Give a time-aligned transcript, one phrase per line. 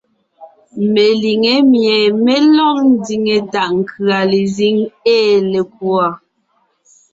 [0.93, 4.77] Meliŋé mie mé lɔg ndiŋe taʼ nkʉ̀a lezíŋ
[5.15, 6.05] ée lekùɔ.